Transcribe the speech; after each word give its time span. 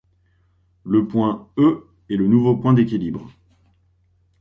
Le 0.83 1.07
point 1.07 1.47
E 1.57 1.85
est 2.09 2.15
le 2.15 2.25
nouveau 2.27 2.57
point 2.57 2.73
d’équilibre. 2.73 3.31